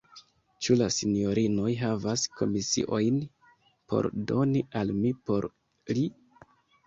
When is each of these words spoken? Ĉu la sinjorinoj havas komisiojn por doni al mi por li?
Ĉu 0.67 0.75
la 0.77 0.85
sinjorinoj 0.93 1.73
havas 1.81 2.23
komisiojn 2.39 3.19
por 3.93 4.09
doni 4.31 4.63
al 4.81 4.95
mi 5.03 5.11
por 5.29 5.49
li? 5.99 6.07